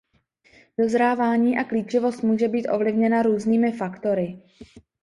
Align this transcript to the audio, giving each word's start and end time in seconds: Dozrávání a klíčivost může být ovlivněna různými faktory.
Dozrávání 0.79 1.57
a 1.57 1.63
klíčivost 1.63 2.23
může 2.23 2.47
být 2.47 2.67
ovlivněna 2.67 3.21
různými 3.21 3.71
faktory. 3.71 4.41